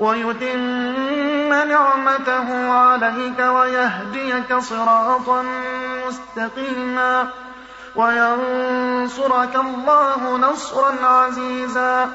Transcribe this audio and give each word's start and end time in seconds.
ويتم 0.00 1.48
نعمته 1.48 2.72
عليك 2.72 3.38
ويهديك 3.38 4.54
صراطا 4.58 5.44
مستقيما 6.06 7.28
وينصرك 7.96 9.56
الله 9.56 10.36
نصرا 10.36 11.06
عزيزا. 11.06 12.10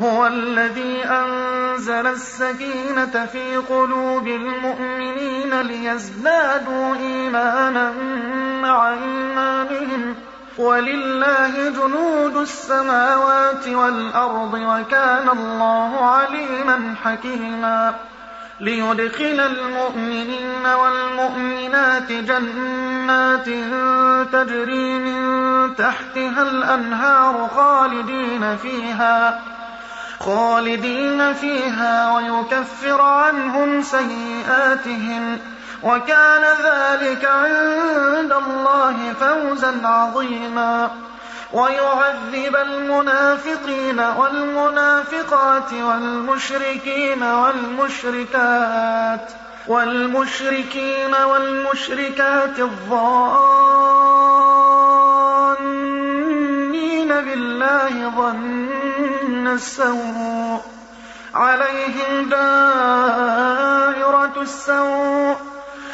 هو 0.00 0.26
الذي 0.26 1.04
أنزل 1.04 2.06
السكينة 2.06 3.26
في 3.32 3.56
قلوب 3.56 4.26
المؤمنين 4.26 5.60
ليزدادوا 5.60 6.94
إيمانا 6.94 7.92
مع 8.62 8.88
إيمانهم. 8.88 10.14
ولله 10.58 11.70
جنود 11.70 12.36
السماوات 12.36 13.68
والأرض 13.68 14.54
وكان 14.54 15.28
الله 15.28 16.06
عليما 16.06 16.94
حكيما. 17.04 17.94
ليدخل 18.60 19.40
المؤمنين 19.40 20.66
والمؤمنات 20.66 22.12
جنات 22.12 23.48
تجري 24.32 24.98
من 24.98 25.76
تحتها 25.76 26.42
الأنهار 26.42 27.48
خالدين 27.56 28.56
فيها 28.56 29.40
خالدين 30.20 31.32
فيها 31.32 32.12
ويكفر 32.12 33.02
عنهم 33.02 33.82
سيئاتهم. 33.82 35.38
وكان 35.82 36.42
ذلك 36.42 37.24
عند 37.24 38.32
الله 38.32 39.12
فوزا 39.20 39.80
عظيما. 39.84 40.90
ويعذب 41.52 42.56
المنافقين 42.56 44.00
والمنافقات 44.00 45.72
والمشركين 45.72 47.22
والمشركات 47.22 48.40
والمشركين 49.68 51.14
والمشركات 51.14 52.58
الظانين 52.58 53.08
بالله 57.08 58.12
ظن 58.16 59.48
السوء. 59.48 60.60
عليهم 61.34 62.28
دائرة 62.30 62.72
السوء. 64.36 65.36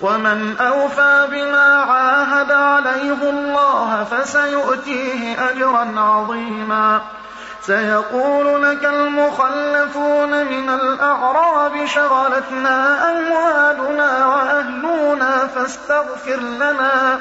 ومن 0.00 0.56
أوفى 0.60 1.28
بما 1.30 1.74
عاهد 1.74 2.52
عليه 2.52 3.30
الله 3.30 4.04
فسيؤتيه 4.04 5.50
أجرا 5.50 6.00
عظيما. 6.00 7.00
سيقول 7.62 8.62
لك 8.62 8.84
المخلفون 8.84 10.44
من 10.46 10.68
الأعراب 10.68 11.86
شغلتنا 11.86 13.10
أموالنا 13.10 14.26
وأهلنا 14.26 15.46
فاستغفر 15.46 16.40
لنا. 16.40 17.20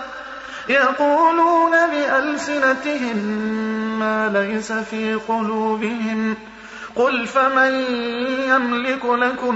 يقولون 0.69 1.71
بألسنتهم 1.71 3.17
ما 3.99 4.29
ليس 4.33 4.71
في 4.71 5.13
قلوبهم. 5.13 6.35
قل 6.95 7.27
فمن 7.27 7.73
يملك 8.49 9.05
لكم 9.05 9.55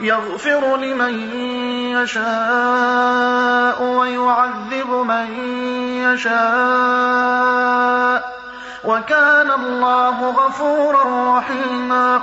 يغفر 0.00 0.76
لمن 0.76 1.34
يشاء 2.02 3.82
ويعذب 3.82 4.90
من 4.90 5.26
يشاء. 6.12 6.32
وكان 8.84 9.50
الله 9.50 10.30
غفورا 10.30 11.38
رحيما. 11.38 12.22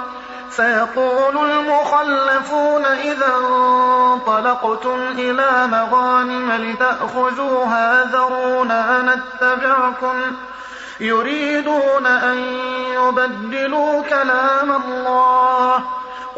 سيقول 0.49 1.37
المخلفون 1.37 2.85
إذا 2.85 3.33
انطلقتم 3.37 4.99
إلى 5.11 5.67
مغانم 5.67 6.51
لتأخذوها 6.51 8.03
ذرونا 8.03 9.01
نتبعكم. 9.01 10.15
يريدون 10.99 12.05
أن 12.05 12.37
يبدلوا 12.93 14.01
كلام 14.01 14.71
الله. 14.71 15.98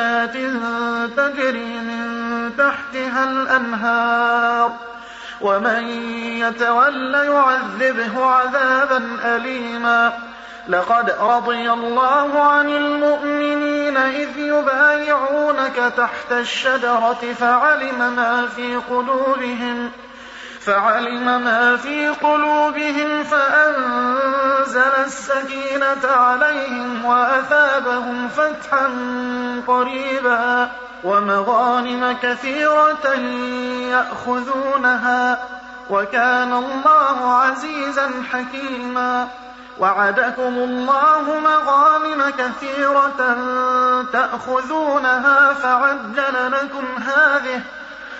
جنات 0.00 1.10
تجري 1.16 1.78
من 1.80 2.52
تحتها 2.58 3.24
الأنهار 3.24 4.72
ومن 5.40 5.88
يتول 6.38 7.14
يعذبه 7.14 8.26
عذابا 8.26 9.02
أليما. 9.24 10.12
لقد 10.68 11.14
رضي 11.20 11.72
الله 11.72 12.42
عن 12.42 12.68
المؤمنين 12.68 13.96
إذ 13.96 14.38
يبايعونك 14.38 15.92
تحت 15.96 16.32
الشجرة 16.32 17.34
فعلم 17.38 18.12
ما 18.16 18.46
في 18.56 18.76
قلوبهم. 18.76 19.90
فعلم 20.60 21.24
ما 21.44 21.76
في 21.76 22.08
قلوبهم 22.08 23.24
فأنزل 23.24 24.92
السكينة 25.06 26.06
عليهم 26.06 27.04
وأثابهم 27.04 28.28
فتحا 28.28 28.90
قريبا 29.66 30.70
ومغانم 31.04 32.16
كثيرة 32.22 33.14
يأخذونها 33.90 35.38
وكان 35.90 36.52
الله 36.52 37.34
عزيزا 37.34 38.10
حكيما 38.32 39.28
وعدكم 39.78 40.54
الله 40.58 41.40
مغانم 41.40 42.30
كثيرة 42.38 43.36
تأخذونها 44.12 45.52
فعجل 45.52 46.52
لكم 46.52 46.84
هذه 47.02 47.62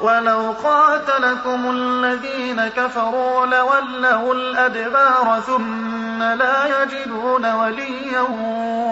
ولو 0.00 0.54
قاتلكم 0.64 1.70
الذين 1.70 2.68
كفروا 2.68 3.46
لولوا 3.46 4.34
الأدبار 4.34 5.42
ثم 5.46 6.22
لا 6.22 6.82
يجدون 6.82 7.52
وليا 7.52 8.20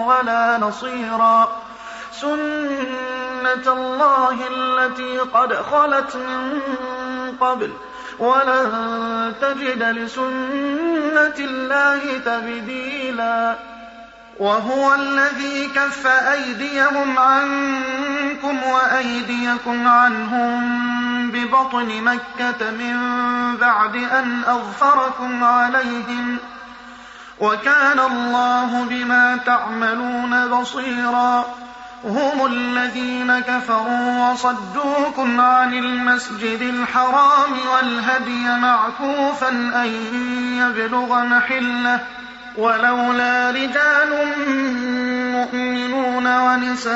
ولا 0.07 0.57
نصيرا. 0.57 1.61
سنة 2.11 3.73
الله 3.73 4.37
التي 4.51 5.17
قد 5.17 5.53
خلت 5.53 6.15
من 6.15 6.61
قبل. 7.41 7.71
ولن 8.19 9.33
تجد 9.41 9.83
لسنة 9.83 11.35
الله 11.39 11.99
تبديلا. 12.25 13.55
وهو 14.39 14.93
الذي 14.93 15.67
كف 15.75 16.07
أيديهم 16.07 17.19
عنكم 17.19 18.63
وأيديكم 18.63 19.87
عنهم. 19.87 20.94
ببطن 21.31 22.03
مكة 22.03 22.71
من 22.71 22.97
بعد 23.57 23.95
أن 23.95 24.41
أظفركم 24.47 25.43
عليهم 25.43 26.37
وكان 27.39 27.99
الله 27.99 28.85
بما 28.89 29.37
تعملون 29.45 30.47
بصيرا 30.47 31.45
هم 32.03 32.45
الذين 32.45 33.39
كفروا 33.39 34.31
وصدوكم 34.31 35.41
عن 35.41 35.73
المسجد 35.73 36.61
الحرام 36.61 37.51
والهدي 37.73 38.59
معكوفا 38.61 39.49
أن 39.49 39.87
يبلغ 40.57 41.23
محلة 41.23 41.99
ولولا 42.57 43.51
رجال 43.51 44.27
مؤمنون 45.31 46.27
ونساء 46.39 46.95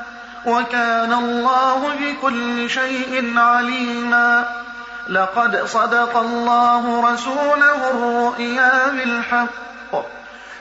وكان 0.45 1.13
الله 1.13 1.93
بكل 1.99 2.69
شيء 2.69 3.39
عليما. 3.39 4.45
لقد 5.09 5.65
صدق 5.65 6.17
الله 6.17 7.13
رسوله 7.13 7.89
الرؤيا 7.89 8.87
بالحق. 8.87 10.05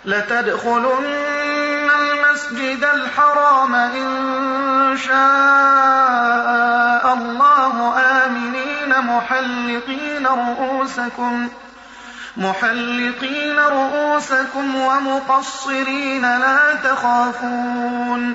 لتدخلن 0.05 1.91
المسجد 2.01 2.85
الحرام 2.85 3.75
إن 3.75 4.99
شاء 4.99 7.15
الله 7.15 7.99
آمنين 7.99 9.01
محلقين 9.01 10.27
رؤوسكم 10.27 11.49
ۖ. 11.49 11.53
محلقين 12.37 13.59
رؤوسكم 13.59 14.77
ومقصرين 14.77 16.23
لا 16.23 16.75
تخافون. 16.85 18.35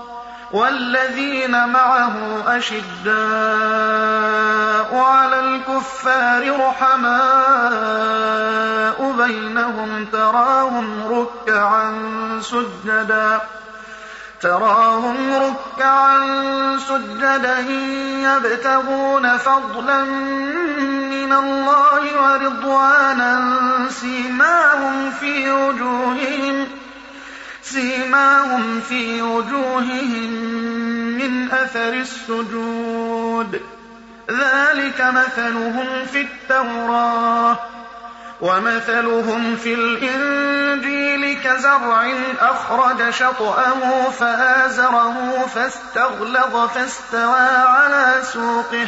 والذين 0.53 1.67
معه 1.67 2.43
أشداء 2.47 3.11
على 4.95 5.39
الكفار 5.39 6.59
رحماء 6.67 8.01
بينهم 9.17 10.05
تراهم 10.05 11.07
ركعا 11.13 11.93
سجدا 12.41 13.41
تراهم 14.41 15.33
ركعا 15.33 16.17
سجدا 16.77 17.59
يبتغون 18.19 19.37
فضلا 19.37 20.03
من 21.23 21.33
الله 21.33 22.21
ورضوانا 22.21 23.41
سيماهم 23.89 25.11
في 25.11 25.51
وجوههم 25.51 26.67
سيماهم 27.63 28.81
في 28.89 29.21
وجوههم 29.21 30.30
أثر 31.51 31.93
السجود. 31.93 33.61
ذلك 34.29 35.01
مثلهم 35.01 36.05
في 36.05 36.21
التوراة 36.21 37.57
ومثلهم 38.41 39.55
في 39.55 39.73
الإنجيل 39.73 41.37
كزرع 41.43 42.13
أخرج 42.39 43.09
شطأه 43.09 44.09
فآزره 44.09 45.45
فاستغلظ 45.55 46.69
فاستوى 46.73 47.47
على 47.67 48.21
سوقه 48.23 48.87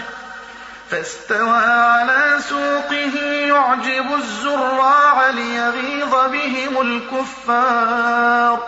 فاستوى 0.90 1.58
على 1.58 2.40
سوقه 2.50 3.20
يعجب 3.24 4.14
الزراع 4.14 5.30
ليغيظ 5.30 6.16
بهم 6.32 6.82
الكفار 6.82 8.68